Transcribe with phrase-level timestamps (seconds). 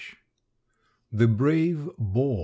[1.11, 2.39] _THE BRAVE BOAR.